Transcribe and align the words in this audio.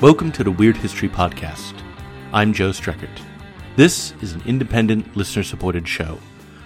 Welcome 0.00 0.30
to 0.32 0.44
the 0.44 0.52
Weird 0.52 0.76
History 0.76 1.08
Podcast. 1.08 1.74
I'm 2.32 2.52
Joe 2.52 2.70
Streckert. 2.70 3.20
This 3.74 4.14
is 4.22 4.32
an 4.32 4.42
independent, 4.46 5.16
listener 5.16 5.42
supported 5.42 5.88
show. 5.88 6.20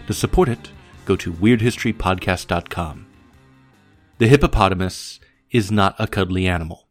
To 0.06 0.12
support 0.12 0.50
it, 0.50 0.70
go 1.06 1.16
to 1.16 1.32
weirdhistorypodcast.com. 1.32 3.06
The 4.18 4.28
hippopotamus 4.28 5.18
is 5.50 5.72
not 5.72 5.96
a 5.98 6.06
cuddly 6.06 6.46
animal. 6.46 6.88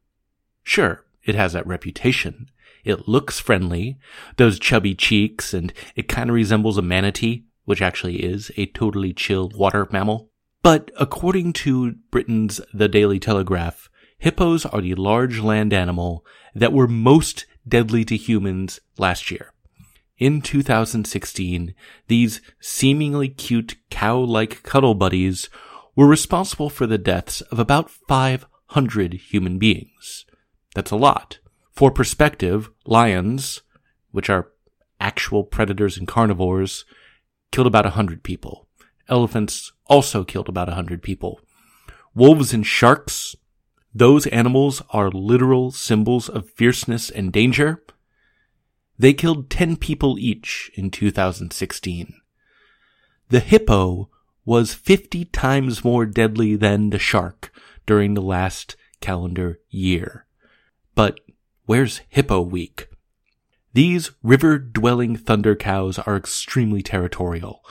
Sure, 0.63 1.05
it 1.23 1.35
has 1.35 1.53
that 1.53 1.67
reputation. 1.67 2.49
It 2.83 3.07
looks 3.07 3.39
friendly, 3.39 3.99
those 4.37 4.57
chubby 4.57 4.95
cheeks, 4.95 5.53
and 5.53 5.71
it 5.95 6.07
kind 6.09 6.31
of 6.31 6.35
resembles 6.35 6.79
a 6.79 6.81
manatee, 6.81 7.43
which 7.65 7.83
actually 7.83 8.15
is 8.15 8.51
a 8.57 8.65
totally 8.65 9.13
chill 9.13 9.51
water 9.53 9.87
mammal. 9.91 10.31
But 10.63 10.89
according 10.99 11.53
to 11.53 11.97
Britain's 12.09 12.59
The 12.73 12.87
Daily 12.87 13.19
Telegraph, 13.19 13.91
hippos 14.21 14.67
are 14.67 14.81
the 14.81 14.93
large 14.93 15.39
land 15.39 15.73
animal 15.73 16.23
that 16.53 16.71
were 16.71 16.87
most 16.87 17.47
deadly 17.67 18.05
to 18.05 18.15
humans 18.15 18.79
last 18.97 19.31
year. 19.31 19.51
In 20.19 20.41
2016, 20.41 21.73
these 22.07 22.39
seemingly 22.59 23.27
cute 23.27 23.77
cow-like 23.89 24.61
cuddle 24.61 24.93
buddies 24.93 25.49
were 25.95 26.07
responsible 26.07 26.69
for 26.69 26.85
the 26.85 26.99
deaths 26.99 27.41
of 27.41 27.57
about 27.57 27.89
500 27.89 29.13
human 29.13 29.57
beings. 29.57 30.25
That's 30.75 30.91
a 30.91 30.95
lot. 30.95 31.39
For 31.71 31.89
perspective, 31.89 32.69
lions, 32.85 33.61
which 34.11 34.29
are 34.29 34.51
actual 34.99 35.43
predators 35.43 35.97
and 35.97 36.07
carnivores, 36.07 36.85
killed 37.51 37.65
about 37.65 37.85
100 37.85 38.21
people. 38.21 38.67
Elephants 39.09 39.71
also 39.87 40.23
killed 40.23 40.47
about 40.47 40.67
100 40.67 41.01
people. 41.01 41.41
Wolves 42.13 42.53
and 42.53 42.67
sharks 42.67 43.35
those 43.93 44.27
animals 44.27 44.81
are 44.91 45.11
literal 45.11 45.71
symbols 45.71 46.29
of 46.29 46.49
fierceness 46.49 47.09
and 47.09 47.31
danger. 47.31 47.83
They 48.97 49.13
killed 49.13 49.49
10 49.49 49.77
people 49.77 50.17
each 50.17 50.71
in 50.75 50.91
2016. 50.91 52.13
The 53.29 53.39
hippo 53.39 54.09
was 54.45 54.73
50 54.73 55.25
times 55.25 55.83
more 55.83 56.05
deadly 56.05 56.55
than 56.55 56.89
the 56.89 56.99
shark 56.99 57.51
during 57.85 58.13
the 58.13 58.21
last 58.21 58.75
calendar 58.99 59.59
year. 59.69 60.25
But 60.95 61.19
where's 61.65 62.01
Hippo 62.09 62.41
Week? 62.41 62.87
These 63.73 64.11
river 64.21 64.59
dwelling 64.59 65.15
thunder 65.15 65.55
cows 65.55 65.97
are 65.99 66.17
extremely 66.17 66.81
territorial. 66.81 67.61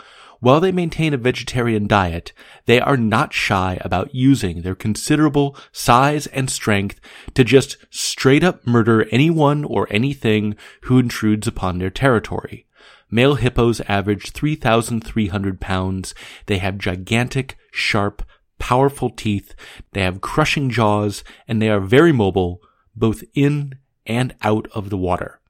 While 0.41 0.61
they 0.61 0.73
maintain 0.73 1.13
a 1.13 1.19
vegetarian 1.19 1.87
diet, 1.87 2.33
they 2.65 2.81
are 2.81 2.97
not 2.97 3.35
shy 3.35 3.79
about 3.83 4.15
using 4.15 4.63
their 4.63 4.75
considerable 4.75 5.55
size 5.71 6.27
and 6.29 6.49
strength 6.49 6.99
to 7.35 7.45
just 7.45 7.77
straight 7.91 8.43
up 8.43 8.67
murder 8.67 9.07
anyone 9.11 9.65
or 9.65 9.87
anything 9.91 10.57
who 10.83 10.99
intrudes 10.99 11.47
upon 11.47 11.79
their 11.79 11.91
territory. 11.91 12.67
Male 13.11 13.35
hippos 13.35 13.83
average 13.83 14.31
3,300 14.31 15.61
pounds. 15.61 16.15
They 16.47 16.59
have 16.59 16.79
gigantic, 16.79 17.59
sharp, 17.71 18.23
powerful 18.59 19.11
teeth. 19.11 19.55
They 19.93 20.03
have 20.03 20.23
crushing 20.23 20.71
jaws 20.71 21.23
and 21.47 21.61
they 21.61 21.69
are 21.69 21.81
very 21.81 22.13
mobile, 22.13 22.63
both 22.97 23.25
in 23.35 23.75
and 24.07 24.35
out 24.43 24.69
of 24.73 24.89
the 24.89 24.97
water. 24.97 25.41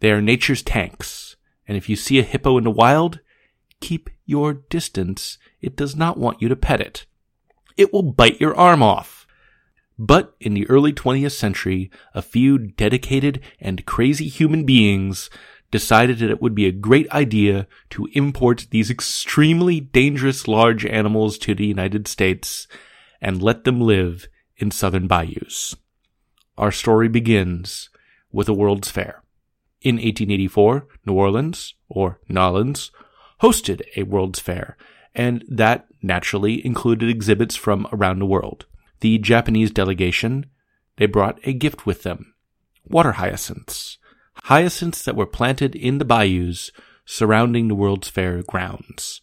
They 0.00 0.10
are 0.10 0.20
nature's 0.20 0.62
tanks. 0.62 1.36
And 1.66 1.76
if 1.78 1.88
you 1.88 1.96
see 1.96 2.18
a 2.18 2.24
hippo 2.24 2.58
in 2.58 2.64
the 2.64 2.70
wild, 2.70 3.20
keep 3.82 4.08
your 4.24 4.54
distance. 4.54 5.36
It 5.60 5.76
does 5.76 5.94
not 5.94 6.16
want 6.16 6.40
you 6.40 6.48
to 6.48 6.56
pet 6.56 6.80
it. 6.80 7.04
It 7.76 7.92
will 7.92 8.02
bite 8.02 8.40
your 8.40 8.56
arm 8.56 8.82
off. 8.82 9.26
But 9.98 10.34
in 10.40 10.54
the 10.54 10.68
early 10.68 10.92
20th 10.92 11.32
century, 11.32 11.90
a 12.14 12.22
few 12.22 12.58
dedicated 12.58 13.40
and 13.60 13.84
crazy 13.84 14.28
human 14.28 14.64
beings 14.64 15.28
decided 15.70 16.18
that 16.18 16.30
it 16.30 16.40
would 16.40 16.54
be 16.54 16.66
a 16.66 16.72
great 16.72 17.10
idea 17.10 17.66
to 17.90 18.08
import 18.12 18.66
these 18.70 18.90
extremely 18.90 19.80
dangerous 19.80 20.46
large 20.46 20.84
animals 20.86 21.38
to 21.38 21.54
the 21.54 21.66
United 21.66 22.06
States 22.06 22.68
and 23.20 23.42
let 23.42 23.64
them 23.64 23.80
live 23.80 24.28
in 24.56 24.70
southern 24.70 25.06
bayous. 25.06 25.74
Our 26.58 26.72
story 26.72 27.08
begins 27.08 27.90
with 28.30 28.48
a 28.48 28.54
World's 28.54 28.90
Fair. 28.90 29.22
In 29.80 29.96
1884, 29.96 30.86
New 31.06 31.14
Orleans, 31.14 31.74
or 31.88 32.20
Nawlins, 32.30 32.90
hosted 33.42 33.82
a 33.96 34.04
World's 34.04 34.38
Fair, 34.38 34.76
and 35.14 35.44
that 35.48 35.86
naturally 36.00 36.64
included 36.64 37.10
exhibits 37.10 37.56
from 37.56 37.86
around 37.92 38.18
the 38.18 38.26
world. 38.26 38.66
The 39.00 39.18
Japanese 39.18 39.70
delegation, 39.70 40.46
they 40.96 41.06
brought 41.06 41.40
a 41.44 41.52
gift 41.52 41.84
with 41.84 42.04
them. 42.04 42.34
Water 42.84 43.12
hyacinths. 43.12 43.98
Hyacinths 44.44 45.04
that 45.04 45.16
were 45.16 45.26
planted 45.26 45.74
in 45.74 45.98
the 45.98 46.04
bayous 46.04 46.70
surrounding 47.04 47.68
the 47.68 47.74
World's 47.74 48.08
Fair 48.08 48.42
grounds. 48.42 49.20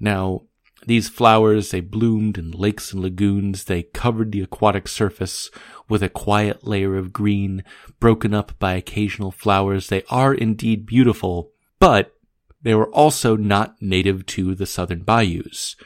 Now, 0.00 0.42
these 0.86 1.08
flowers, 1.08 1.70
they 1.70 1.80
bloomed 1.80 2.36
in 2.36 2.50
lakes 2.50 2.92
and 2.92 3.02
lagoons. 3.02 3.64
They 3.64 3.84
covered 3.84 4.32
the 4.32 4.42
aquatic 4.42 4.88
surface 4.88 5.50
with 5.88 6.02
a 6.02 6.08
quiet 6.08 6.66
layer 6.66 6.96
of 6.96 7.12
green, 7.12 7.62
broken 8.00 8.34
up 8.34 8.58
by 8.58 8.74
occasional 8.74 9.30
flowers. 9.30 9.88
They 9.88 10.02
are 10.10 10.34
indeed 10.34 10.84
beautiful, 10.84 11.52
but 11.78 12.13
they 12.64 12.74
were 12.74 12.90
also 12.90 13.36
not 13.36 13.80
native 13.80 14.26
to 14.26 14.54
the 14.54 14.66
southern 14.66 15.02
bayous. 15.02 15.76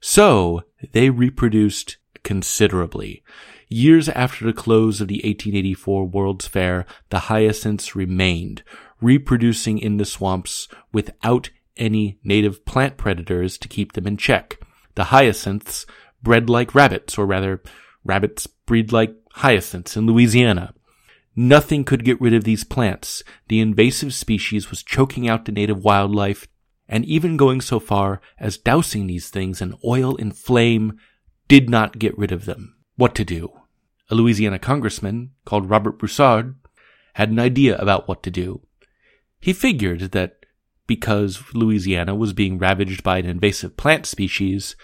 So 0.00 0.62
they 0.92 1.08
reproduced 1.08 1.96
considerably. 2.22 3.22
Years 3.68 4.08
after 4.10 4.44
the 4.44 4.52
close 4.52 5.00
of 5.00 5.08
the 5.08 5.16
1884 5.16 6.06
World's 6.06 6.46
Fair, 6.46 6.84
the 7.10 7.20
hyacinths 7.20 7.96
remained, 7.96 8.62
reproducing 9.00 9.78
in 9.78 9.96
the 9.96 10.04
swamps 10.04 10.68
without 10.92 11.50
any 11.76 12.18
native 12.22 12.64
plant 12.64 12.96
predators 12.96 13.58
to 13.58 13.68
keep 13.68 13.92
them 13.92 14.06
in 14.06 14.16
check. 14.16 14.60
The 14.94 15.04
hyacinths 15.04 15.86
bred 16.22 16.48
like 16.48 16.74
rabbits, 16.74 17.18
or 17.18 17.26
rather, 17.26 17.62
rabbits 18.04 18.46
breed 18.46 18.92
like 18.92 19.14
hyacinths 19.32 19.96
in 19.96 20.06
Louisiana. 20.06 20.74
Nothing 21.36 21.84
could 21.84 22.02
get 22.04 22.18
rid 22.18 22.32
of 22.32 22.44
these 22.44 22.64
plants. 22.64 23.22
The 23.48 23.60
invasive 23.60 24.14
species 24.14 24.70
was 24.70 24.82
choking 24.82 25.28
out 25.28 25.44
the 25.44 25.52
native 25.52 25.84
wildlife, 25.84 26.48
and 26.88 27.04
even 27.04 27.36
going 27.36 27.60
so 27.60 27.78
far 27.78 28.22
as 28.38 28.56
dousing 28.56 29.06
these 29.06 29.28
things 29.28 29.60
in 29.60 29.74
oil 29.84 30.16
and 30.16 30.36
flame 30.36 30.98
did 31.46 31.68
not 31.68 31.98
get 31.98 32.16
rid 32.16 32.32
of 32.32 32.46
them. 32.46 32.76
What 32.96 33.14
to 33.16 33.24
do? 33.24 33.52
A 34.10 34.14
Louisiana 34.14 34.58
congressman 34.58 35.32
called 35.44 35.68
Robert 35.68 35.98
Broussard 35.98 36.54
had 37.14 37.30
an 37.30 37.38
idea 37.38 37.76
about 37.76 38.08
what 38.08 38.22
to 38.22 38.30
do. 38.30 38.62
He 39.40 39.52
figured 39.52 40.12
that 40.12 40.46
because 40.86 41.42
Louisiana 41.52 42.14
was 42.14 42.32
being 42.32 42.58
ravaged 42.58 43.02
by 43.02 43.18
an 43.18 43.26
invasive 43.26 43.76
plant 43.76 44.06
species, 44.06 44.76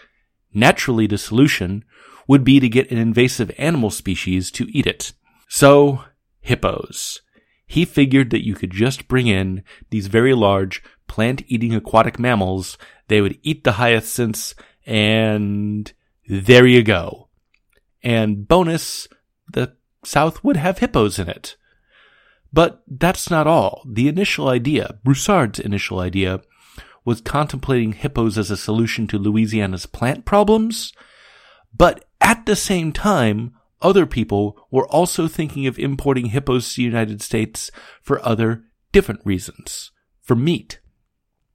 naturally 0.53 1.07
the 1.07 1.19
solution 1.19 1.85
would 2.27 2.45
be 2.45 2.61
to 2.61 2.69
get 2.69 2.91
an 2.91 2.99
invasive 2.99 3.51
animal 3.57 3.91
species 3.91 4.51
to 4.51 4.67
eat 4.77 4.87
it. 4.87 5.13
So 5.49 6.05
hippos. 6.43 7.23
He 7.67 7.87
figured 7.87 8.29
that 8.31 8.45
you 8.45 8.55
could 8.55 8.71
just 8.71 9.09
bring 9.09 9.29
in 9.29 9.65
these 9.89 10.09
very 10.09 10.35
large 10.35 10.83
plant 11.07 11.43
eating 11.47 11.75
aquatic 11.75 12.19
mammals, 12.19 12.77
they 13.09 13.21
would 13.21 13.39
eat 13.43 13.65
the 13.65 13.73
hyacinths, 13.73 14.55
and 14.85 15.93
there 16.29 16.67
you 16.67 16.83
go. 16.83 17.29
And 18.03 18.47
bonus, 18.47 19.09
the 19.51 19.77
South 20.05 20.43
would 20.45 20.57
have 20.57 20.79
hippos 20.79 21.19
in 21.19 21.29
it. 21.29 21.57
But 22.53 22.83
that's 22.87 23.31
not 23.31 23.47
all. 23.47 23.83
The 23.89 24.09
initial 24.09 24.49
idea, 24.49 24.99
Broussard's 25.05 25.59
initial 25.59 26.01
idea, 26.01 26.43
was 27.05 27.21
contemplating 27.21 27.93
hippos 27.93 28.37
as 28.39 28.51
a 28.51 28.57
solution 28.57 29.07
to 29.09 29.19
Louisiana's 29.19 29.87
plant 29.87 30.25
problems, 30.25 30.93
but 31.77 32.05
at 32.21 32.47
the 32.47 32.57
same 32.57 32.93
time, 32.93 33.55
other 33.83 34.07
people 34.07 34.67
were 34.71 34.89
also 34.89 35.29
thinking 35.29 35.67
of 35.67 35.79
importing 35.79 36.27
hippos 36.27 36.71
to 36.71 36.77
the 36.77 36.83
United 36.83 37.23
States 37.23 37.71
for 38.01 38.25
other 38.27 38.65
different 38.93 39.21
reasons. 39.25 39.91
For 40.21 40.37
meat. 40.37 40.81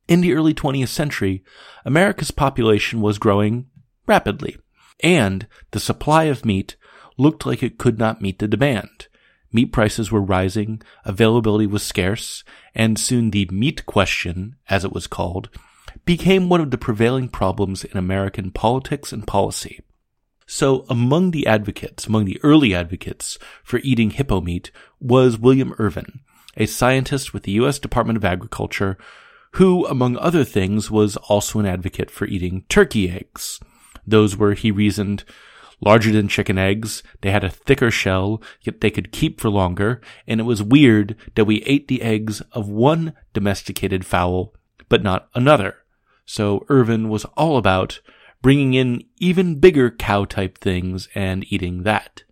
In 0.07 0.21
the 0.21 0.33
early 0.33 0.53
20th 0.53 0.89
century, 0.89 1.43
America's 1.85 2.31
population 2.31 3.01
was 3.01 3.17
growing 3.17 3.67
rapidly, 4.05 4.57
and 5.01 5.47
the 5.71 5.79
supply 5.79 6.25
of 6.25 6.45
meat 6.45 6.75
looked 7.17 7.45
like 7.45 7.61
it 7.61 7.77
could 7.77 7.99
not 7.99 8.21
meet 8.21 8.39
the 8.39 8.47
demand. 8.47 9.07
Meat 9.51 9.71
prices 9.71 10.11
were 10.11 10.21
rising, 10.21 10.81
availability 11.05 11.67
was 11.67 11.83
scarce, 11.83 12.43
and 12.75 12.99
soon 12.99 13.31
the 13.31 13.47
meat 13.51 13.85
question, 13.85 14.55
as 14.69 14.85
it 14.85 14.93
was 14.93 15.07
called, 15.07 15.49
became 16.05 16.49
one 16.49 16.61
of 16.61 16.71
the 16.71 16.77
prevailing 16.77 17.27
problems 17.27 17.83
in 17.83 17.97
American 17.97 18.51
politics 18.51 19.11
and 19.11 19.25
policy. 19.25 19.79
So 20.47 20.85
among 20.89 21.31
the 21.31 21.45
advocates, 21.45 22.07
among 22.07 22.25
the 22.25 22.39
early 22.41 22.73
advocates 22.73 23.37
for 23.63 23.79
eating 23.83 24.09
hippo 24.09 24.41
meat 24.41 24.71
was 24.99 25.37
William 25.37 25.75
Irwin, 25.79 26.21
a 26.55 26.65
scientist 26.65 27.33
with 27.33 27.43
the 27.43 27.51
U.S. 27.51 27.77
Department 27.77 28.17
of 28.17 28.25
Agriculture 28.25 28.97
who, 29.57 29.85
among 29.87 30.17
other 30.17 30.43
things, 30.43 30.91
was 30.91 31.17
also 31.17 31.59
an 31.59 31.65
advocate 31.65 32.11
for 32.11 32.25
eating 32.25 32.63
turkey 32.69 33.09
eggs. 33.09 33.59
Those 34.05 34.37
were, 34.37 34.53
he 34.53 34.71
reasoned, 34.71 35.23
larger 35.81 36.11
than 36.11 36.27
chicken 36.27 36.57
eggs, 36.57 37.03
they 37.21 37.31
had 37.31 37.43
a 37.43 37.49
thicker 37.49 37.89
shell, 37.91 38.41
yet 38.61 38.81
they 38.81 38.91
could 38.91 39.11
keep 39.11 39.39
for 39.39 39.49
longer, 39.49 40.01
and 40.27 40.39
it 40.39 40.43
was 40.43 40.61
weird 40.63 41.15
that 41.35 41.45
we 41.45 41.63
ate 41.63 41.87
the 41.87 42.01
eggs 42.01 42.41
of 42.51 42.69
one 42.69 43.13
domesticated 43.33 44.05
fowl, 44.05 44.53
but 44.89 45.03
not 45.03 45.27
another. 45.33 45.77
So 46.25 46.65
Irwin 46.69 47.09
was 47.09 47.25
all 47.35 47.57
about 47.57 47.99
bringing 48.41 48.73
in 48.73 49.03
even 49.17 49.59
bigger 49.59 49.91
cow 49.91 50.25
type 50.25 50.57
things 50.57 51.09
and 51.15 51.45
eating 51.51 51.83
that. 51.83 52.23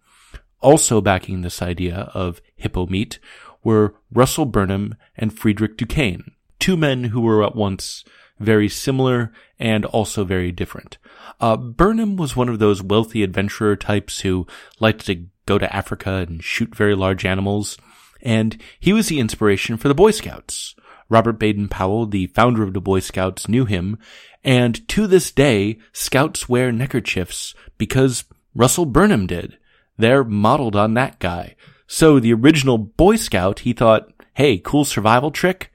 Also 0.61 1.01
backing 1.01 1.41
this 1.41 1.61
idea 1.61 2.11
of 2.13 2.41
hippo 2.55 2.87
meat 2.87 3.19
were 3.63 3.95
Russell 4.11 4.45
Burnham 4.45 4.95
and 5.15 5.37
Friedrich 5.37 5.77
Duquesne, 5.77 6.31
two 6.59 6.77
men 6.77 7.05
who 7.05 7.21
were 7.21 7.43
at 7.43 7.55
once 7.55 8.03
very 8.39 8.69
similar 8.69 9.31
and 9.59 9.85
also 9.85 10.23
very 10.23 10.51
different. 10.51 10.97
Uh, 11.39 11.57
Burnham 11.57 12.15
was 12.15 12.35
one 12.35 12.49
of 12.49 12.59
those 12.59 12.83
wealthy 12.83 13.23
adventurer 13.23 13.75
types 13.75 14.21
who 14.21 14.45
liked 14.79 15.05
to 15.05 15.25
go 15.45 15.57
to 15.57 15.75
Africa 15.75 16.25
and 16.27 16.43
shoot 16.43 16.75
very 16.75 16.95
large 16.95 17.25
animals, 17.25 17.77
and 18.21 18.61
he 18.79 18.93
was 18.93 19.07
the 19.07 19.19
inspiration 19.19 19.77
for 19.77 19.87
the 19.87 19.95
Boy 19.95 20.11
Scouts. 20.11 20.75
Robert 21.09 21.33
Baden 21.33 21.67
Powell, 21.67 22.05
the 22.05 22.27
founder 22.27 22.63
of 22.63 22.73
the 22.73 22.81
Boy 22.81 22.99
Scouts, 22.99 23.47
knew 23.47 23.65
him, 23.65 23.97
and 24.43 24.87
to 24.89 25.07
this 25.07 25.31
day, 25.31 25.77
Scouts 25.91 26.47
wear 26.47 26.71
neckerchiefs 26.71 27.53
because 27.77 28.23
Russell 28.53 28.85
Burnham 28.85 29.27
did. 29.27 29.57
They're 29.97 30.23
modeled 30.23 30.75
on 30.75 30.93
that 30.93 31.19
guy. 31.19 31.55
So 31.87 32.19
the 32.19 32.33
original 32.33 32.77
Boy 32.77 33.15
Scout, 33.15 33.59
he 33.59 33.73
thought, 33.73 34.11
hey, 34.33 34.57
cool 34.57 34.85
survival 34.85 35.31
trick? 35.31 35.71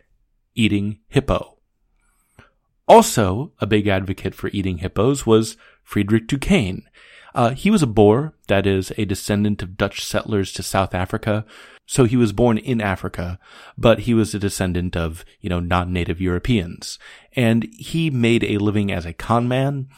Eating 0.55 0.99
hippo. 1.09 1.59
Also, 2.89 3.53
a 3.61 3.67
big 3.67 3.87
advocate 3.87 4.35
for 4.35 4.51
eating 4.53 4.79
hippos 4.79 5.25
was 5.25 5.57
Friedrich 5.83 6.27
Duquesne. 6.27 6.83
Uh, 7.35 7.51
he 7.51 7.71
was 7.71 7.83
a 7.83 7.87
Boer, 7.87 8.35
that 8.49 8.67
is, 8.67 8.93
a 8.97 9.05
descendant 9.05 9.63
of 9.63 9.77
Dutch 9.77 10.05
settlers 10.05 10.53
to 10.53 10.63
South 10.63 10.95
Africa. 10.95 11.45
So 11.87 12.05
he 12.05 12.17
was 12.17 12.33
born 12.33 12.59
in 12.59 12.81
Africa, 12.81 13.39
but 13.77 14.01
he 14.01 14.15
was 14.15 14.35
a 14.35 14.39
descendant 14.39 14.97
of, 14.97 15.25
you 15.41 15.51
know, 15.51 15.61
non-native 15.61 16.21
Europeans. 16.21 16.99
And 17.35 17.69
he 17.77 18.11
made 18.11 18.45
a 18.45 18.59
living 18.59 18.93
as 18.93 19.05
a 19.05 19.13
con 19.13 19.49
man 19.49 19.89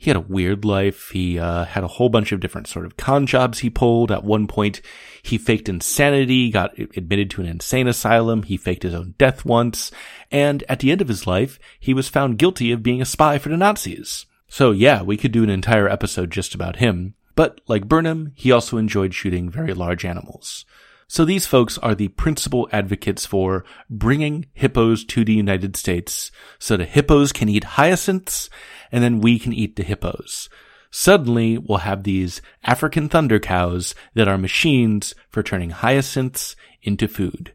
he 0.00 0.08
had 0.08 0.16
a 0.16 0.20
weird 0.20 0.64
life. 0.64 1.10
He 1.10 1.38
uh, 1.38 1.66
had 1.66 1.84
a 1.84 1.88
whole 1.88 2.08
bunch 2.08 2.32
of 2.32 2.40
different 2.40 2.66
sort 2.66 2.86
of 2.86 2.96
con 2.96 3.26
jobs 3.26 3.58
he 3.58 3.68
pulled. 3.68 4.10
At 4.10 4.24
one 4.24 4.46
point, 4.46 4.80
he 5.22 5.36
faked 5.36 5.68
insanity, 5.68 6.48
got 6.50 6.76
admitted 6.78 7.28
to 7.32 7.42
an 7.42 7.46
insane 7.46 7.86
asylum. 7.86 8.44
He 8.44 8.56
faked 8.56 8.82
his 8.82 8.94
own 8.94 9.14
death 9.18 9.44
once. 9.44 9.90
And 10.30 10.64
at 10.70 10.80
the 10.80 10.90
end 10.90 11.02
of 11.02 11.08
his 11.08 11.26
life, 11.26 11.58
he 11.78 11.92
was 11.92 12.08
found 12.08 12.38
guilty 12.38 12.72
of 12.72 12.82
being 12.82 13.02
a 13.02 13.04
spy 13.04 13.36
for 13.36 13.50
the 13.50 13.58
Nazis. 13.58 14.24
So 14.50 14.72
yeah, 14.72 15.02
we 15.02 15.16
could 15.16 15.30
do 15.30 15.44
an 15.44 15.48
entire 15.48 15.88
episode 15.88 16.32
just 16.32 16.56
about 16.56 16.76
him. 16.76 17.14
But 17.36 17.60
like 17.68 17.88
Burnham, 17.88 18.32
he 18.34 18.50
also 18.50 18.78
enjoyed 18.78 19.14
shooting 19.14 19.48
very 19.48 19.72
large 19.72 20.04
animals. 20.04 20.66
So 21.06 21.24
these 21.24 21.46
folks 21.46 21.78
are 21.78 21.94
the 21.94 22.08
principal 22.08 22.68
advocates 22.72 23.24
for 23.24 23.64
bringing 23.88 24.46
hippos 24.52 25.04
to 25.04 25.24
the 25.24 25.34
United 25.34 25.76
States 25.76 26.32
so 26.58 26.76
the 26.76 26.84
hippos 26.84 27.32
can 27.32 27.48
eat 27.48 27.62
hyacinths 27.78 28.50
and 28.90 29.04
then 29.04 29.20
we 29.20 29.38
can 29.38 29.52
eat 29.52 29.76
the 29.76 29.84
hippos. 29.84 30.48
Suddenly 30.90 31.56
we'll 31.56 31.78
have 31.78 32.02
these 32.02 32.42
African 32.64 33.08
thunder 33.08 33.38
cows 33.38 33.94
that 34.14 34.26
are 34.26 34.36
machines 34.36 35.14
for 35.28 35.44
turning 35.44 35.70
hyacinths 35.70 36.56
into 36.82 37.06
food. 37.06 37.54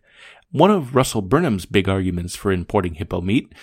One 0.51 0.71
of 0.71 0.95
Russell 0.95 1.21
Burnham's 1.21 1.65
big 1.65 1.89
arguments 1.89 2.37
for 2.37 2.53
importing 2.53 2.93
hippo 2.93 3.19
meat, 3.19 3.53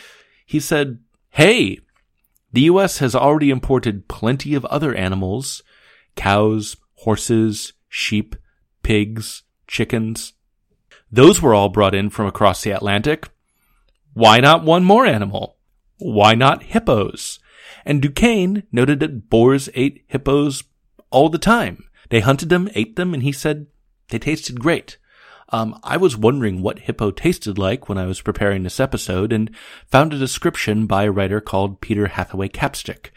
he 0.45 0.61
said, 0.61 0.99
Hey, 1.31 1.79
the 2.53 2.63
US 2.63 2.99
has 2.99 3.15
already 3.15 3.51
imported 3.51 4.09
plenty 4.09 4.55
of 4.55 4.65
other 4.67 4.95
animals, 4.95 5.63
cows, 6.17 6.77
horses, 6.97 7.73
sheep, 7.89 8.37
pigs, 8.83 9.43
chickens. 9.67 10.35
Those 11.11 11.43
were 11.43 11.55
all 11.55 11.69
brought 11.69 11.95
in 11.95 12.11
from 12.11 12.27
across 12.27 12.63
the 12.63 12.71
Atlantic. 12.71 13.29
Why 14.15 14.41
not 14.41 14.65
one 14.65 14.85
more 14.85 15.07
animal? 15.07 15.57
Why 15.99 16.35
not 16.35 16.63
hippos? 16.63 17.39
And 17.85 18.03
Duquesne 18.03 18.65
noted 18.71 19.01
that 19.01 19.31
Boers 19.31 19.69
ate 19.75 20.05
hippos 20.07 20.65
all 21.11 21.29
the 21.29 21.39
time. 21.39 21.85
They 22.11 22.21
hunted 22.21 22.49
them, 22.49 22.69
ate 22.75 22.97
them, 22.97 23.15
and 23.15 23.23
he 23.23 23.33
said 23.33 23.67
they 24.11 24.19
tasted 24.19 24.61
great. 24.61 24.99
Um, 25.53 25.79
I 25.85 25.99
was 25.99 26.17
wondering 26.17 26.63
what 26.63 26.81
hippo 26.81 27.11
tasted 27.11 27.59
like 27.59 27.89
when 27.89 27.99
I 27.99 28.07
was 28.07 28.23
preparing 28.23 28.63
this 28.63 28.81
episode 28.81 29.33
and 29.33 29.55
found 29.87 30.15
a 30.15 30.19
description 30.19 30.87
by 30.87 31.05
a 31.05 31.11
writer 31.11 31.43
called 31.43 31.83
Peter 31.83 32.07
Hathaway 32.07 32.49
Capstick. 32.49 33.11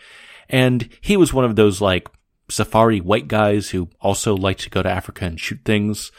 And 0.50 0.90
he 1.00 1.16
was 1.16 1.34
one 1.34 1.46
of 1.46 1.56
those 1.56 1.80
like 1.80 2.10
safari 2.50 3.00
white 3.00 3.30
guys 3.30 3.70
who 3.70 3.90
also 4.02 4.36
like 4.36 4.58
to 4.60 4.70
go 4.70 4.84
to 4.84 4.90
Africa 4.92 5.26
and 5.26 5.40
shoot 5.40 5.62
things. 5.64 6.12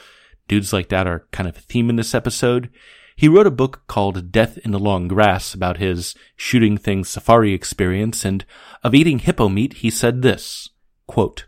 Dudes 0.49 0.73
like 0.73 0.89
that 0.89 1.07
are 1.07 1.27
kind 1.33 1.49
of 1.49 1.59
a 1.59 1.61
theme 1.61 1.91
in 1.91 1.97
this 1.97 2.15
episode. 2.15 2.71
He 3.15 3.29
wrote 3.29 3.47
a 3.47 3.51
book 3.51 3.83
called 3.87 4.33
Death 4.33 4.59
in 4.59 4.71
the 4.71 4.79
Long 4.79 5.09
Grass 5.09 5.55
about 5.55 5.79
his 5.79 6.15
shooting 6.37 6.77
things 6.77 7.09
safari 7.09 7.53
experience, 7.53 8.25
and 8.25 8.45
of 8.85 8.95
eating 8.95 9.21
hippo 9.21 9.49
meat, 9.49 9.75
he 9.75 9.91
said 9.91 10.21
this, 10.21 10.69
quote, 11.07 11.47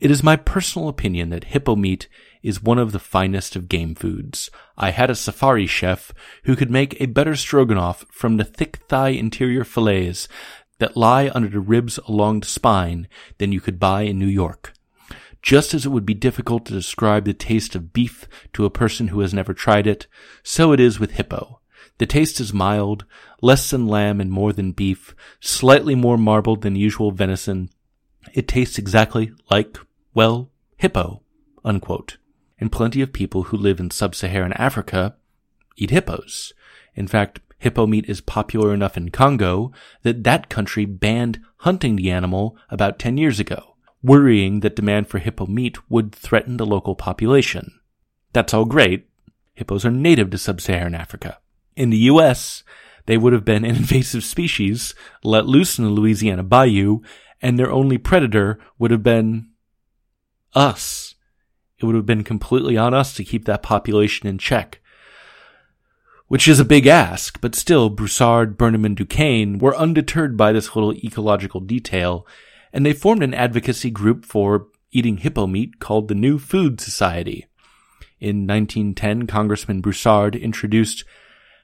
It 0.00 0.10
is 0.10 0.22
my 0.22 0.36
personal 0.36 0.88
opinion 0.88 1.28
that 1.28 1.44
hippo 1.44 1.76
meat 1.76 2.08
is 2.42 2.62
one 2.62 2.78
of 2.78 2.92
the 2.92 2.98
finest 2.98 3.54
of 3.54 3.68
game 3.68 3.94
foods. 3.94 4.50
I 4.78 4.92
had 4.92 5.10
a 5.10 5.14
safari 5.14 5.66
chef 5.66 6.10
who 6.44 6.56
could 6.56 6.70
make 6.70 6.98
a 6.98 7.06
better 7.06 7.36
stroganoff 7.36 8.06
from 8.10 8.38
the 8.38 8.44
thick 8.44 8.78
thigh 8.88 9.10
interior 9.10 9.62
fillets 9.62 10.26
that 10.78 10.96
lie 10.96 11.30
under 11.34 11.50
the 11.50 11.60
ribs 11.60 11.98
along 12.08 12.40
the 12.40 12.46
spine 12.46 13.08
than 13.36 13.52
you 13.52 13.60
could 13.60 13.78
buy 13.78 14.02
in 14.02 14.18
New 14.18 14.26
York. 14.26 14.72
Just 15.42 15.74
as 15.74 15.84
it 15.84 15.90
would 15.90 16.06
be 16.06 16.14
difficult 16.14 16.64
to 16.66 16.72
describe 16.72 17.26
the 17.26 17.34
taste 17.34 17.74
of 17.74 17.92
beef 17.92 18.26
to 18.54 18.64
a 18.64 18.70
person 18.70 19.08
who 19.08 19.20
has 19.20 19.34
never 19.34 19.52
tried 19.52 19.86
it, 19.86 20.06
so 20.42 20.72
it 20.72 20.80
is 20.80 20.98
with 20.98 21.12
hippo. 21.12 21.60
The 21.98 22.06
taste 22.06 22.40
is 22.40 22.54
mild, 22.54 23.04
less 23.42 23.68
than 23.68 23.86
lamb 23.86 24.18
and 24.18 24.30
more 24.30 24.54
than 24.54 24.72
beef, 24.72 25.14
slightly 25.40 25.94
more 25.94 26.16
marbled 26.16 26.62
than 26.62 26.74
usual 26.74 27.10
venison. 27.10 27.68
It 28.32 28.48
tastes 28.48 28.78
exactly 28.78 29.32
like, 29.50 29.78
well, 30.14 30.50
hippo, 30.76 31.22
unquote. 31.64 32.16
And 32.58 32.70
plenty 32.70 33.00
of 33.00 33.12
people 33.12 33.44
who 33.44 33.56
live 33.56 33.80
in 33.80 33.90
sub-Saharan 33.90 34.52
Africa 34.54 35.16
eat 35.76 35.90
hippos. 35.90 36.52
In 36.94 37.06
fact, 37.06 37.40
hippo 37.58 37.86
meat 37.86 38.08
is 38.08 38.20
popular 38.20 38.74
enough 38.74 38.96
in 38.96 39.10
Congo 39.10 39.72
that 40.02 40.24
that 40.24 40.48
country 40.48 40.84
banned 40.84 41.40
hunting 41.58 41.96
the 41.96 42.10
animal 42.10 42.56
about 42.70 42.98
10 42.98 43.16
years 43.16 43.40
ago 43.40 43.70
worrying 44.02 44.60
that 44.60 44.76
demand 44.76 45.08
for 45.08 45.18
hippo 45.18 45.46
meat 45.46 45.90
would 45.90 46.14
threaten 46.14 46.56
the 46.56 46.66
local 46.66 46.94
population. 46.94 47.80
That's 48.32 48.54
all 48.54 48.64
great. 48.64 49.08
Hippos 49.54 49.84
are 49.84 49.90
native 49.90 50.30
to 50.30 50.38
sub-Saharan 50.38 50.94
Africa. 50.94 51.38
In 51.76 51.90
the 51.90 51.98
US, 51.98 52.62
they 53.06 53.18
would 53.18 53.32
have 53.32 53.44
been 53.44 53.64
an 53.64 53.76
invasive 53.76 54.24
species 54.24 54.94
let 55.22 55.46
loose 55.46 55.78
in 55.78 55.84
the 55.84 55.90
Louisiana 55.90 56.42
bayou, 56.42 57.00
and 57.42 57.58
their 57.58 57.70
only 57.70 57.98
predator 57.98 58.58
would 58.78 58.90
have 58.90 59.02
been 59.02 59.48
us. 60.54 61.14
It 61.78 61.84
would 61.86 61.94
have 61.94 62.06
been 62.06 62.24
completely 62.24 62.76
on 62.76 62.94
us 62.94 63.14
to 63.14 63.24
keep 63.24 63.44
that 63.46 63.62
population 63.62 64.28
in 64.28 64.38
check. 64.38 64.80
Which 66.28 66.46
is 66.46 66.60
a 66.60 66.64
big 66.64 66.86
ask, 66.86 67.40
but 67.40 67.54
still, 67.54 67.88
Broussard, 67.90 68.56
Burnham, 68.56 68.84
and 68.84 68.96
Duquesne 68.96 69.58
were 69.58 69.76
undeterred 69.76 70.36
by 70.36 70.52
this 70.52 70.76
little 70.76 70.92
ecological 70.92 71.60
detail 71.60 72.26
and 72.72 72.86
they 72.86 72.92
formed 72.92 73.22
an 73.22 73.34
advocacy 73.34 73.90
group 73.90 74.24
for 74.24 74.68
eating 74.92 75.18
hippo 75.18 75.46
meat 75.46 75.78
called 75.78 76.08
the 76.08 76.14
New 76.14 76.38
Food 76.38 76.80
Society. 76.80 77.46
In 78.18 78.46
1910, 78.46 79.26
Congressman 79.26 79.80
Broussard 79.80 80.36
introduced 80.36 81.04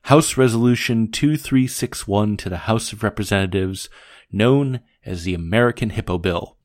House 0.03 0.37
Resolution 0.37 1.11
2361 1.11 2.37
to 2.39 2.49
the 2.49 2.57
House 2.59 2.93
of 2.93 3.03
Representatives, 3.03 3.89
known 4.33 4.81
as 5.05 5.25
the 5.25 5.35
American 5.35 5.91
Hippo 5.91 6.19
Bill. 6.19 6.56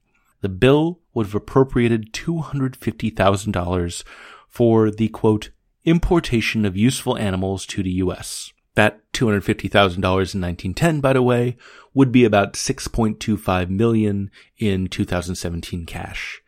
The 0.41 0.49
bill 0.49 0.99
would 1.13 1.27
have 1.27 1.35
appropriated 1.35 2.13
$250,000 2.13 4.03
for 4.47 4.91
the 4.91 5.07
quote, 5.07 5.49
importation 5.85 6.65
of 6.65 6.77
useful 6.77 7.17
animals 7.17 7.65
to 7.67 7.81
the 7.81 7.91
U.S. 7.91 8.51
That 8.75 8.99
$250,000 9.13 9.95
in 9.95 10.03
1910, 10.03 11.01
by 11.01 11.13
the 11.13 11.21
way, 11.21 11.57
would 11.93 12.11
be 12.11 12.23
about 12.23 12.53
6.25 12.53 13.69
million 13.69 14.31
in 14.57 14.87
2017 14.87 15.85
cash. 15.85 16.41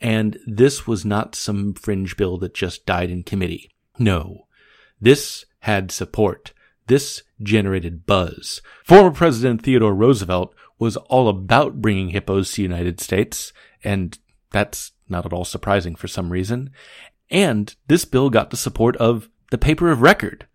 And 0.00 0.38
this 0.46 0.86
was 0.86 1.04
not 1.04 1.34
some 1.34 1.74
fringe 1.74 2.16
bill 2.16 2.38
that 2.38 2.54
just 2.54 2.86
died 2.86 3.10
in 3.10 3.22
committee. 3.22 3.70
No. 3.98 4.46
This 5.00 5.44
had 5.60 5.90
support. 5.90 6.52
This 6.86 7.22
generated 7.42 8.06
buzz. 8.06 8.62
Former 8.84 9.10
President 9.10 9.62
Theodore 9.62 9.94
Roosevelt 9.94 10.54
was 10.78 10.96
all 10.96 11.28
about 11.28 11.80
bringing 11.80 12.10
hippos 12.10 12.50
to 12.50 12.56
the 12.56 12.62
United 12.62 13.00
States, 13.00 13.52
and 13.82 14.18
that's 14.50 14.92
not 15.08 15.26
at 15.26 15.32
all 15.32 15.44
surprising 15.44 15.94
for 15.94 16.08
some 16.08 16.30
reason. 16.30 16.70
And 17.30 17.74
this 17.88 18.04
bill 18.04 18.30
got 18.30 18.50
the 18.50 18.56
support 18.56 18.96
of 18.96 19.28
the 19.50 19.58
paper 19.58 19.90
of 19.90 20.02
record, 20.02 20.46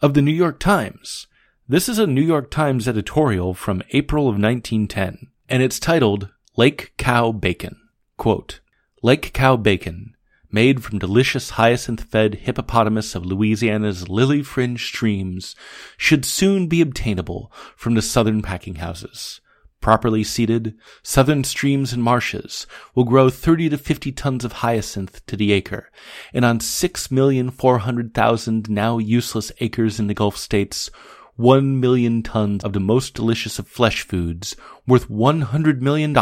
of 0.00 0.14
the 0.14 0.22
New 0.22 0.32
York 0.32 0.58
Times. 0.58 1.26
This 1.68 1.88
is 1.88 1.98
a 1.98 2.06
New 2.06 2.22
York 2.22 2.50
Times 2.50 2.86
editorial 2.86 3.54
from 3.54 3.82
April 3.90 4.24
of 4.24 4.38
1910, 4.38 5.28
and 5.48 5.62
it's 5.62 5.80
titled 5.80 6.28
Lake 6.56 6.92
Cow 6.96 7.32
Bacon. 7.32 7.76
Quote, 8.16 8.60
Lake 9.02 9.32
Cow 9.32 9.56
bacon, 9.56 10.14
made 10.50 10.82
from 10.82 10.98
delicious 10.98 11.50
hyacinth-fed 11.50 12.36
hippopotamus 12.36 13.14
of 13.14 13.26
Louisiana's 13.26 14.08
lily-fringed 14.08 14.84
streams, 14.86 15.54
should 15.96 16.24
soon 16.24 16.66
be 16.66 16.80
obtainable 16.80 17.52
from 17.76 17.94
the 17.94 18.02
southern 18.02 18.42
packing 18.42 18.76
houses. 18.76 19.40
Properly 19.86 20.24
seeded, 20.24 20.74
southern 21.04 21.44
streams 21.44 21.92
and 21.92 22.02
marshes 22.02 22.66
will 22.96 23.04
grow 23.04 23.30
30 23.30 23.68
to 23.68 23.78
50 23.78 24.10
tons 24.10 24.44
of 24.44 24.54
hyacinth 24.54 25.24
to 25.26 25.36
the 25.36 25.52
acre, 25.52 25.92
and 26.34 26.44
on 26.44 26.58
6,400,000 26.58 28.68
now 28.68 28.98
useless 28.98 29.52
acres 29.60 30.00
in 30.00 30.08
the 30.08 30.14
Gulf 30.14 30.36
states, 30.36 30.90
1 31.36 31.78
million 31.78 32.24
tons 32.24 32.64
of 32.64 32.72
the 32.72 32.80
most 32.80 33.14
delicious 33.14 33.60
of 33.60 33.68
flesh 33.68 34.02
foods, 34.02 34.56
worth 34.88 35.08
$100 35.08 35.80
million, 35.80 36.12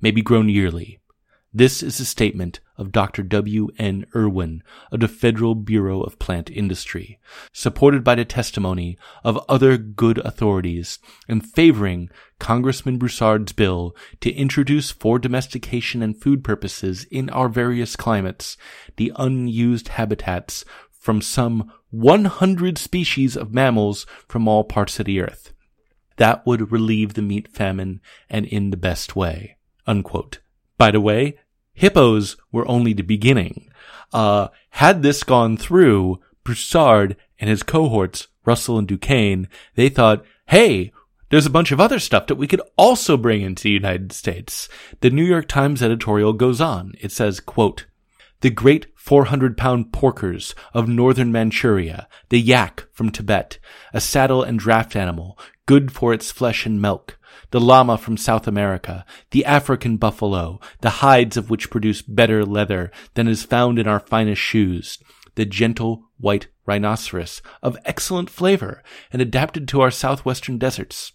may 0.00 0.10
be 0.10 0.20
grown 0.20 0.48
yearly. 0.48 0.98
This 1.54 1.84
is 1.84 2.00
a 2.00 2.04
statement 2.04 2.58
of 2.82 2.92
Dr. 2.92 3.22
W. 3.22 3.68
N. 3.78 4.04
Irwin 4.14 4.62
of 4.90 5.00
the 5.00 5.08
Federal 5.08 5.54
Bureau 5.54 6.02
of 6.02 6.18
Plant 6.18 6.50
Industry, 6.50 7.20
supported 7.52 8.02
by 8.02 8.16
the 8.16 8.24
testimony 8.24 8.98
of 9.24 9.42
other 9.48 9.78
good 9.78 10.18
authorities 10.18 10.98
and 11.28 11.46
favoring 11.46 12.10
Congressman 12.40 12.98
Broussard's 12.98 13.52
bill 13.52 13.96
to 14.20 14.32
introduce 14.32 14.90
for 14.90 15.18
domestication 15.20 16.02
and 16.02 16.20
food 16.20 16.42
purposes 16.42 17.04
in 17.04 17.30
our 17.30 17.48
various 17.48 17.94
climates 17.94 18.56
the 18.96 19.12
unused 19.16 19.88
habitats 19.88 20.64
from 20.90 21.22
some 21.22 21.72
100 21.90 22.78
species 22.78 23.36
of 23.36 23.54
mammals 23.54 24.06
from 24.26 24.48
all 24.48 24.64
parts 24.64 24.98
of 24.98 25.06
the 25.06 25.20
earth. 25.20 25.52
That 26.16 26.44
would 26.44 26.72
relieve 26.72 27.14
the 27.14 27.22
meat 27.22 27.48
famine 27.48 28.00
and 28.28 28.44
in 28.46 28.70
the 28.70 28.76
best 28.76 29.14
way. 29.14 29.56
Unquote. 29.86 30.40
By 30.78 30.90
the 30.90 31.00
way, 31.00 31.38
hippos 31.74 32.36
were 32.50 32.68
only 32.68 32.92
the 32.92 33.02
beginning. 33.02 33.70
Uh, 34.12 34.48
had 34.70 35.02
this 35.02 35.22
gone 35.22 35.56
through, 35.56 36.20
Broussard 36.44 37.16
and 37.38 37.48
his 37.48 37.62
cohorts, 37.62 38.28
Russell 38.44 38.78
and 38.78 38.88
Duquesne, 38.88 39.48
they 39.74 39.88
thought, 39.88 40.24
hey, 40.46 40.92
there's 41.30 41.46
a 41.46 41.50
bunch 41.50 41.72
of 41.72 41.80
other 41.80 41.98
stuff 41.98 42.26
that 42.26 42.34
we 42.34 42.46
could 42.46 42.60
also 42.76 43.16
bring 43.16 43.40
into 43.40 43.62
the 43.62 43.70
United 43.70 44.12
States. 44.12 44.68
The 45.00 45.10
New 45.10 45.24
York 45.24 45.48
Times 45.48 45.82
editorial 45.82 46.34
goes 46.34 46.60
on. 46.60 46.92
It 47.00 47.10
says, 47.10 47.40
quote, 47.40 47.86
the 48.42 48.50
great 48.50 48.86
400 48.96 49.56
pound 49.56 49.92
porkers 49.92 50.52
of 50.74 50.88
northern 50.88 51.32
Manchuria, 51.32 52.08
the 52.28 52.40
yak 52.40 52.84
from 52.92 53.10
Tibet, 53.10 53.58
a 53.94 54.00
saddle 54.00 54.42
and 54.42 54.58
draft 54.58 54.94
animal, 54.94 55.38
good 55.64 55.92
for 55.92 56.12
its 56.12 56.30
flesh 56.30 56.66
and 56.66 56.82
milk, 56.82 57.18
the 57.50 57.60
llama 57.60 57.96
from 57.98 58.16
South 58.16 58.46
America, 58.46 59.04
the 59.30 59.44
African 59.44 59.96
buffalo, 59.96 60.60
the 60.80 60.90
hides 60.90 61.36
of 61.36 61.50
which 61.50 61.70
produce 61.70 62.02
better 62.02 62.44
leather 62.44 62.90
than 63.14 63.28
is 63.28 63.44
found 63.44 63.78
in 63.78 63.86
our 63.86 64.00
finest 64.00 64.40
shoes, 64.40 64.98
the 65.34 65.44
gentle 65.44 66.04
white 66.18 66.48
rhinoceros 66.66 67.42
of 67.62 67.76
excellent 67.84 68.30
flavor 68.30 68.82
and 69.12 69.20
adapted 69.20 69.66
to 69.68 69.80
our 69.80 69.90
southwestern 69.90 70.58
deserts, 70.58 71.12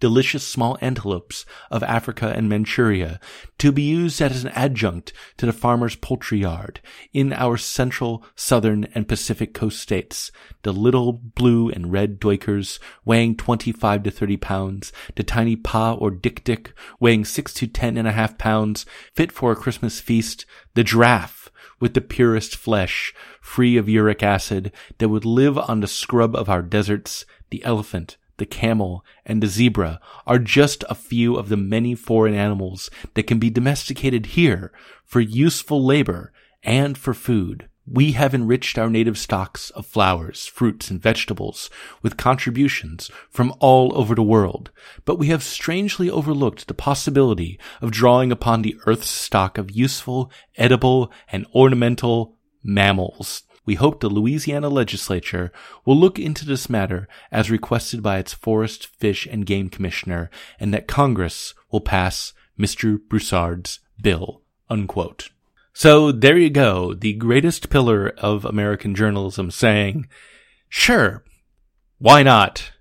delicious 0.00 0.46
small 0.46 0.76
antelopes 0.80 1.46
of 1.70 1.82
Africa 1.82 2.32
and 2.34 2.48
Manchuria 2.48 3.20
to 3.58 3.72
be 3.72 3.82
used 3.82 4.20
as 4.20 4.44
an 4.44 4.50
adjunct 4.50 5.12
to 5.36 5.46
the 5.46 5.52
farmer's 5.52 5.96
poultry 5.96 6.38
yard 6.38 6.80
in 7.12 7.32
our 7.32 7.56
central, 7.56 8.24
southern, 8.34 8.84
and 8.94 9.08
Pacific 9.08 9.54
coast 9.54 9.80
states. 9.80 10.30
The 10.62 10.72
little 10.72 11.12
blue 11.12 11.70
and 11.70 11.92
red 11.92 12.20
duikers 12.20 12.78
weighing 13.04 13.36
25 13.36 14.02
to 14.04 14.10
30 14.10 14.36
pounds, 14.38 14.92
the 15.16 15.22
tiny 15.22 15.56
pa 15.56 15.94
or 15.94 16.10
dik 16.10 16.44
dik 16.44 16.72
weighing 17.00 17.24
6 17.24 17.54
to 17.54 17.66
10 17.66 17.96
and 17.96 18.08
a 18.08 18.12
half 18.12 18.38
pounds, 18.38 18.86
fit 19.14 19.32
for 19.32 19.52
a 19.52 19.56
Christmas 19.56 20.00
feast, 20.00 20.46
the 20.74 20.84
giraffe 20.84 21.50
with 21.80 21.94
the 21.94 22.00
purest 22.00 22.56
flesh, 22.56 23.12
free 23.40 23.76
of 23.76 23.88
uric 23.88 24.22
acid, 24.22 24.72
that 24.98 25.08
would 25.08 25.24
live 25.24 25.58
on 25.58 25.80
the 25.80 25.86
scrub 25.86 26.34
of 26.34 26.48
our 26.48 26.62
deserts, 26.62 27.24
the 27.50 27.64
elephant, 27.64 28.16
the 28.38 28.46
camel, 28.46 29.04
and 29.24 29.42
the 29.42 29.46
zebra 29.46 30.00
are 30.26 30.38
just 30.38 30.84
a 30.88 30.94
few 30.94 31.36
of 31.36 31.48
the 31.48 31.56
many 31.56 31.94
foreign 31.94 32.34
animals 32.34 32.90
that 33.14 33.26
can 33.26 33.38
be 33.38 33.50
domesticated 33.50 34.26
here 34.26 34.72
for 35.04 35.20
useful 35.20 35.84
labor 35.84 36.32
and 36.62 36.96
for 36.96 37.14
food. 37.14 37.68
We 37.86 38.12
have 38.12 38.34
enriched 38.34 38.78
our 38.78 38.88
native 38.88 39.18
stocks 39.18 39.68
of 39.70 39.84
flowers, 39.84 40.46
fruits, 40.46 40.90
and 40.90 41.02
vegetables 41.02 41.68
with 42.00 42.16
contributions 42.16 43.10
from 43.28 43.52
all 43.60 43.94
over 43.96 44.14
the 44.14 44.22
world, 44.22 44.70
but 45.04 45.18
we 45.18 45.26
have 45.26 45.42
strangely 45.42 46.08
overlooked 46.08 46.66
the 46.66 46.74
possibility 46.74 47.58
of 47.82 47.90
drawing 47.90 48.32
upon 48.32 48.62
the 48.62 48.76
earth's 48.86 49.10
stock 49.10 49.58
of 49.58 49.70
useful, 49.70 50.32
edible, 50.56 51.12
and 51.30 51.46
ornamental 51.54 52.38
mammals 52.62 53.42
we 53.66 53.76
hope 53.76 54.00
the 54.00 54.08
Louisiana 54.08 54.68
legislature 54.68 55.52
will 55.84 55.96
look 55.96 56.18
into 56.18 56.44
this 56.44 56.68
matter 56.68 57.08
as 57.32 57.50
requested 57.50 58.02
by 58.02 58.18
its 58.18 58.34
Forest, 58.34 58.86
Fish, 58.86 59.26
and 59.26 59.46
Game 59.46 59.68
Commissioner, 59.68 60.30
and 60.60 60.72
that 60.74 60.86
Congress 60.86 61.54
will 61.70 61.80
pass 61.80 62.32
Mr. 62.58 62.98
Broussard's 63.08 63.80
bill. 64.00 64.42
Unquote. 64.68 65.30
So 65.72 66.12
there 66.12 66.38
you 66.38 66.50
go, 66.50 66.94
the 66.94 67.14
greatest 67.14 67.68
pillar 67.68 68.08
of 68.18 68.44
American 68.44 68.94
journalism 68.94 69.50
saying, 69.50 70.08
sure, 70.68 71.24
why 71.98 72.22
not? 72.22 72.72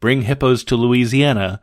Bring 0.00 0.22
hippos 0.22 0.64
to 0.64 0.76
Louisiana. 0.76 1.60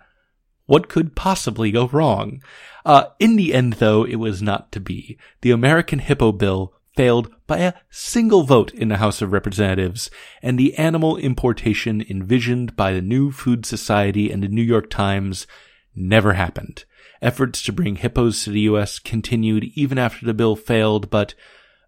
What 0.65 0.89
could 0.89 1.15
possibly 1.15 1.71
go 1.71 1.87
wrong? 1.87 2.41
Uh, 2.85 3.05
in 3.19 3.35
the 3.35 3.53
end, 3.53 3.73
though, 3.73 4.03
it 4.03 4.15
was 4.15 4.41
not 4.41 4.71
to 4.71 4.79
be. 4.79 5.17
The 5.41 5.51
American 5.51 5.99
Hippo 5.99 6.31
Bill 6.31 6.73
failed 6.99 7.33
by 7.47 7.59
a 7.59 7.73
single 7.89 8.43
vote 8.43 8.73
in 8.73 8.89
the 8.89 8.97
House 8.97 9.21
of 9.21 9.31
Representatives, 9.31 10.11
and 10.41 10.59
the 10.59 10.75
animal 10.75 11.15
importation 11.15 12.03
envisioned 12.09 12.75
by 12.75 12.91
the 12.91 13.01
New 13.01 13.31
Food 13.31 13.65
Society 13.65 14.29
and 14.29 14.43
the 14.43 14.49
New 14.49 14.61
York 14.61 14.89
Times 14.89 15.47
never 15.95 16.33
happened. 16.33 16.83
Efforts 17.21 17.63
to 17.63 17.71
bring 17.71 17.95
hippos 17.95 18.43
to 18.43 18.49
the 18.49 18.59
U.S. 18.71 18.99
continued 18.99 19.63
even 19.75 19.97
after 19.97 20.25
the 20.25 20.33
bill 20.33 20.57
failed, 20.57 21.09
but 21.09 21.35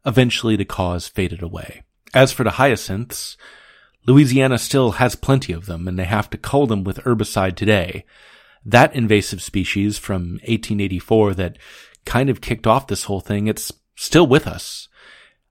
eventually 0.06 0.56
the 0.56 0.64
cause 0.64 1.10
faded 1.10 1.42
away. 1.42 1.84
As 2.14 2.32
for 2.32 2.46
the 2.46 2.52
hyacinths, 2.52 3.36
Louisiana 4.08 4.58
still 4.58 4.92
has 4.92 5.16
plenty 5.18 5.52
of 5.52 5.66
them, 5.66 5.90
and 5.90 6.00
they 6.00 6.06
have 6.06 6.30
to 6.30 6.38
cull 6.38 6.68
them 6.68 6.86
with 6.86 7.00
herbicide 7.00 7.58
today. 7.58 8.06
That 8.66 8.96
invasive 8.96 9.42
species 9.42 9.98
from 9.98 10.40
1884 10.48 11.34
that 11.34 11.58
kind 12.06 12.30
of 12.30 12.40
kicked 12.40 12.66
off 12.66 12.88
this 12.88 13.04
whole 13.04 13.20
thing, 13.20 13.48
it's 13.48 13.74
still 13.98 14.26
with 14.26 14.48
us. 14.48 14.88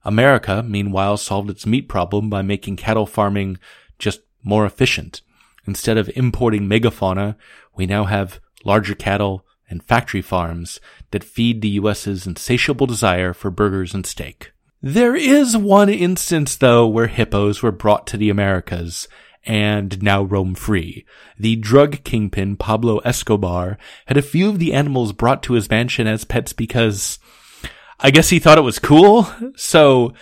America, 0.05 0.63
meanwhile, 0.67 1.17
solved 1.17 1.51
its 1.51 1.67
meat 1.67 1.89
problem 1.89 2.31
by 2.31 2.43
making 2.43 2.77
cattle 2.77 3.07
farming 3.07 3.59
just 3.99 4.21
more 4.43 4.65
efficient. 4.65 5.23
Instead 5.67 5.99
of 5.99 6.11
importing 6.17 6.69
megafauna, 6.69 7.37
we 7.77 7.87
now 7.87 8.05
have 8.05 8.41
larger 8.65 8.95
cattle 8.95 9.45
and 9.69 9.83
factory 9.85 10.23
farms 10.23 10.81
that 11.11 11.25
feed 11.25 11.61
the 11.61 11.69
US's 11.71 12.27
insatiable 12.27 12.87
desire 12.87 13.33
for 13.33 13.51
burgers 13.51 13.95
and 13.95 14.05
steak. 14.07 14.53
There 14.83 15.15
is 15.15 15.57
one 15.57 15.91
instance, 15.91 16.57
though, 16.57 16.87
where 16.87 17.07
hippos 17.07 17.63
were 17.63 17.71
brought 17.71 18.07
to 18.09 18.17
the 18.17 18.31
Americas 18.31 19.07
and 19.45 20.03
now 20.03 20.23
roam 20.23 20.55
free. 20.55 21.05
The 21.39 21.57
drug 21.57 22.03
kingpin 22.05 22.57
Pablo 22.57 22.99
Escobar 22.99 23.79
had 24.07 24.17
a 24.17 24.23
few 24.23 24.49
of 24.49 24.59
the 24.59 24.73
animals 24.73 25.13
brought 25.13 25.43
to 25.45 25.55
his 25.55 25.71
mansion 25.71 26.07
as 26.07 26.25
pets 26.25 26.53
because 26.53 27.19
I 28.03 28.11
guess 28.11 28.31
he 28.31 28.39
thought 28.39 28.59
it 28.59 28.63
was 28.63 28.79
cool. 28.79 29.29
So 29.57 30.15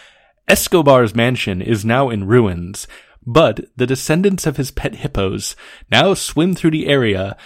Escobar's 0.49 1.15
mansion 1.15 1.63
is 1.63 1.85
now 1.85 2.11
in 2.11 2.27
ruins, 2.27 2.89
but 3.25 3.61
the 3.77 3.87
descendants 3.87 4.47
of 4.47 4.57
his 4.57 4.71
pet 4.71 4.97
hippos 4.97 5.55
now 5.91 6.15
swim 6.15 6.55
through 6.55 6.73
the 6.73 6.89
area 6.89 7.37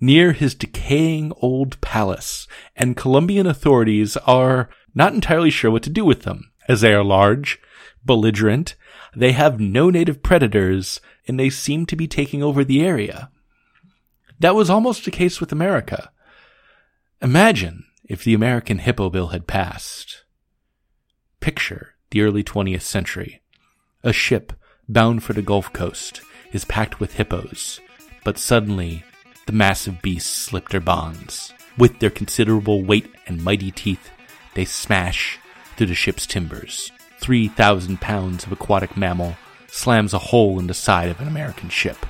near 0.00 0.32
his 0.32 0.54
decaying 0.54 1.32
old 1.40 1.80
palace, 1.80 2.46
and 2.76 2.96
Colombian 2.96 3.46
authorities 3.46 4.16
are 4.18 4.68
not 4.94 5.14
entirely 5.14 5.50
sure 5.50 5.70
what 5.70 5.82
to 5.84 5.90
do 5.90 6.04
with 6.04 6.22
them, 6.22 6.52
as 6.68 6.82
they 6.82 6.92
are 6.92 7.02
large, 7.02 7.58
belligerent, 8.04 8.76
they 9.16 9.32
have 9.32 9.58
no 9.58 9.90
native 9.90 10.22
predators, 10.22 11.00
and 11.26 11.38
they 11.38 11.50
seem 11.50 11.86
to 11.86 11.96
be 11.96 12.06
taking 12.06 12.42
over 12.42 12.62
the 12.62 12.84
area. 12.84 13.30
That 14.38 14.54
was 14.54 14.70
almost 14.70 15.04
the 15.04 15.10
case 15.10 15.40
with 15.40 15.50
America. 15.50 16.12
Imagine 17.20 17.84
if 18.08 18.24
the 18.24 18.32
American 18.34 18.78
Hippo 18.78 19.10
Bill 19.10 19.28
had 19.28 19.46
passed. 19.46 20.24
Picture 21.40 21.94
the 22.10 22.22
early 22.22 22.42
20th 22.42 22.82
century. 22.82 23.42
A 24.02 24.14
ship 24.14 24.54
bound 24.88 25.22
for 25.22 25.34
the 25.34 25.42
Gulf 25.42 25.72
Coast 25.74 26.22
is 26.52 26.64
packed 26.64 27.00
with 27.00 27.14
hippos, 27.14 27.80
but 28.24 28.38
suddenly 28.38 29.04
the 29.46 29.52
massive 29.52 30.00
beasts 30.00 30.30
slip 30.30 30.70
their 30.70 30.80
bonds. 30.80 31.52
With 31.76 32.00
their 32.00 32.10
considerable 32.10 32.82
weight 32.82 33.10
and 33.26 33.44
mighty 33.44 33.70
teeth, 33.70 34.10
they 34.54 34.64
smash 34.64 35.38
through 35.76 35.88
the 35.88 35.94
ship's 35.94 36.26
timbers. 36.26 36.90
3,000 37.20 38.00
pounds 38.00 38.44
of 38.44 38.52
aquatic 38.52 38.96
mammal 38.96 39.36
slams 39.66 40.14
a 40.14 40.18
hole 40.18 40.58
in 40.58 40.66
the 40.66 40.74
side 40.74 41.10
of 41.10 41.20
an 41.20 41.28
American 41.28 41.68
ship. 41.68 42.06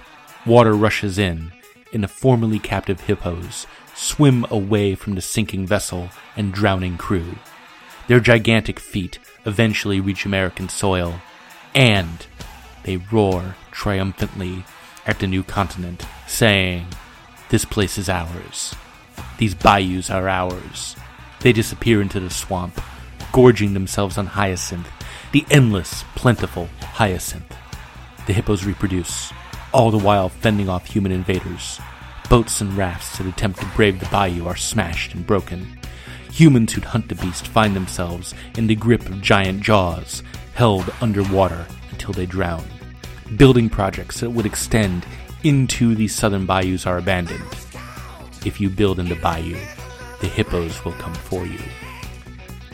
Water 0.46 0.74
rushes 0.74 1.18
in, 1.18 1.52
and 1.92 2.04
the 2.04 2.08
formerly 2.08 2.58
captive 2.58 3.00
hippos 3.00 3.66
swim 3.98 4.46
away 4.48 4.94
from 4.94 5.16
the 5.16 5.20
sinking 5.20 5.66
vessel 5.66 6.10
and 6.36 6.52
drowning 6.52 6.96
crew. 6.96 7.36
Their 8.06 8.20
gigantic 8.20 8.78
feet 8.78 9.18
eventually 9.44 10.00
reach 10.00 10.24
American 10.24 10.68
soil, 10.68 11.20
and 11.74 12.26
they 12.84 12.96
roar 12.96 13.56
triumphantly 13.72 14.64
at 15.04 15.18
the 15.18 15.26
new 15.26 15.42
continent, 15.42 16.06
saying, 16.26 16.86
This 17.50 17.64
place 17.64 17.98
is 17.98 18.08
ours. 18.08 18.74
These 19.38 19.54
bayous 19.54 20.10
are 20.10 20.28
ours. 20.28 20.94
They 21.40 21.52
disappear 21.52 22.00
into 22.00 22.20
the 22.20 22.30
swamp, 22.30 22.80
gorging 23.32 23.74
themselves 23.74 24.16
on 24.16 24.26
hyacinth, 24.26 24.88
the 25.32 25.44
endless, 25.50 26.04
plentiful 26.14 26.68
hyacinth. 26.80 27.54
The 28.26 28.32
hippos 28.32 28.64
reproduce, 28.64 29.32
all 29.72 29.90
the 29.90 29.98
while 29.98 30.28
fending 30.28 30.68
off 30.68 30.86
human 30.86 31.12
invaders. 31.12 31.80
Boats 32.28 32.60
and 32.60 32.76
rafts 32.76 33.16
that 33.16 33.26
attempt 33.26 33.58
to 33.60 33.66
brave 33.74 34.00
the 34.00 34.06
bayou 34.06 34.46
are 34.46 34.56
smashed 34.56 35.14
and 35.14 35.26
broken. 35.26 35.78
Humans 36.30 36.74
who'd 36.74 36.84
hunt 36.84 37.08
the 37.08 37.14
beast 37.14 37.46
find 37.46 37.74
themselves 37.74 38.34
in 38.58 38.66
the 38.66 38.74
grip 38.74 39.06
of 39.06 39.22
giant 39.22 39.62
jaws, 39.62 40.22
held 40.52 40.92
underwater 41.00 41.66
until 41.90 42.12
they 42.12 42.26
drown. 42.26 42.64
Building 43.36 43.70
projects 43.70 44.20
that 44.20 44.30
would 44.30 44.44
extend 44.44 45.06
into 45.42 45.94
the 45.94 46.06
southern 46.06 46.44
bayous 46.44 46.86
are 46.86 46.98
abandoned. 46.98 47.42
If 48.44 48.60
you 48.60 48.68
build 48.68 48.98
in 48.98 49.08
the 49.08 49.16
bayou, 49.16 49.58
the 50.20 50.28
hippos 50.28 50.84
will 50.84 50.92
come 50.92 51.14
for 51.14 51.46
you. 51.46 51.60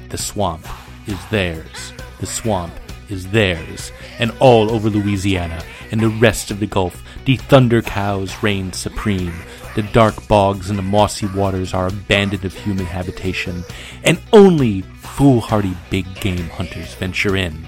The 0.08 0.18
swamp 0.18 0.66
is 1.06 1.18
theirs. 1.26 1.92
The 2.18 2.26
swamp 2.26 2.72
is 3.08 3.28
theirs. 3.28 3.92
And 4.18 4.32
all 4.40 4.70
over 4.70 4.90
Louisiana 4.90 5.62
and 5.92 6.00
the 6.00 6.08
rest 6.08 6.50
of 6.50 6.58
the 6.60 6.66
Gulf, 6.66 7.02
the 7.24 7.36
thunder 7.36 7.82
cows 7.82 8.42
reign 8.42 8.72
supreme. 8.72 9.34
The 9.74 9.82
dark 9.82 10.28
bogs 10.28 10.70
and 10.70 10.78
the 10.78 10.82
mossy 10.82 11.26
waters 11.26 11.74
are 11.74 11.88
abandoned 11.88 12.44
of 12.44 12.54
human 12.54 12.86
habitation, 12.86 13.64
and 14.04 14.20
only 14.32 14.82
foolhardy 14.82 15.76
big 15.90 16.06
game 16.20 16.48
hunters 16.50 16.94
venture 16.94 17.36
in. 17.36 17.66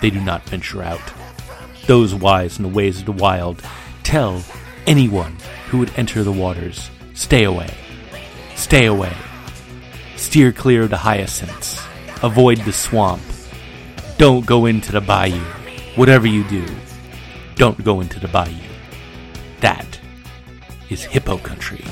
They 0.00 0.10
do 0.10 0.20
not 0.20 0.48
venture 0.48 0.82
out. 0.82 1.00
Those 1.86 2.14
wise 2.14 2.58
in 2.58 2.62
the 2.62 2.68
ways 2.68 3.00
of 3.00 3.06
the 3.06 3.12
wild 3.12 3.62
tell 4.02 4.42
anyone 4.86 5.36
who 5.68 5.78
would 5.78 5.92
enter 5.96 6.22
the 6.24 6.32
waters, 6.32 6.90
stay 7.14 7.44
away. 7.44 7.70
Stay 8.56 8.86
away. 8.86 9.12
Steer 10.16 10.52
clear 10.52 10.82
of 10.82 10.90
the 10.90 10.96
hyacinths. 10.96 11.80
Avoid 12.22 12.58
the 12.58 12.72
swamp. 12.72 13.22
Don't 14.16 14.46
go 14.46 14.66
into 14.66 14.92
the 14.92 15.00
bayou. 15.00 15.40
Whatever 15.96 16.26
you 16.26 16.44
do, 16.44 16.64
don't 17.56 17.82
go 17.84 18.00
into 18.00 18.18
the 18.18 18.28
bayou. 18.28 18.54
That 19.60 20.00
is 20.90 21.04
hippo 21.04 21.38
country. 21.38 21.84